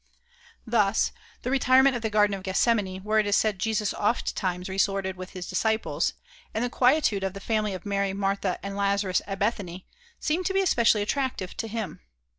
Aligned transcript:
Thus, 0.65 1.11
the 1.43 1.51
retirement 1.51 1.95
of 1.95 2.01
the 2.01 2.09
Garden 2.09 2.33
of 2.33 2.41
Gethsemane 2.41 3.03
where 3.03 3.19
it 3.19 3.27
is 3.27 3.35
said 3.35 3.59
Jesus 3.59 3.93
ofttimes 3.93 4.67
resorted 4.67 5.15
with 5.15 5.33
his 5.33 5.45
disciples 5.45 6.13
and 6.55 6.63
the 6.63 6.71
quietude 6.71 7.23
of 7.23 7.33
the 7.35 7.39
family 7.39 7.75
of 7.75 7.85
Mary, 7.85 8.11
Martha, 8.11 8.57
and 8.63 8.75
Lazarus 8.75 9.21
at 9.27 9.37
Bethany, 9.37 9.85
seemed 10.19 10.47
to 10.47 10.55
be 10.55 10.61
especially 10.63 11.03
attractive 11.03 11.55
to 11.57 11.67
him. 11.67 11.99